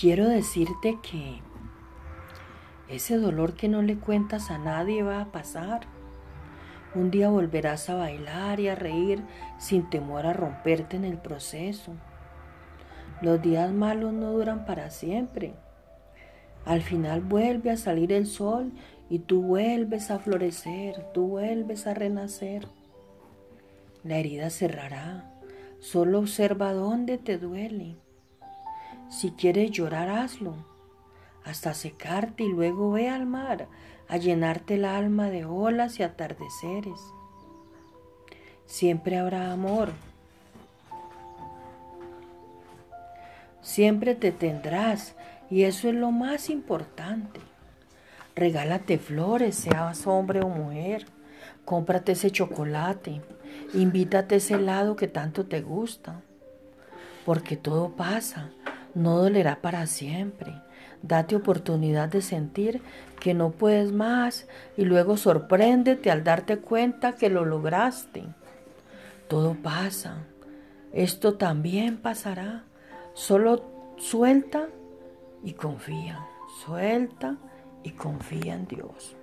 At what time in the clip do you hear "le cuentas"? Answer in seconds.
3.82-4.50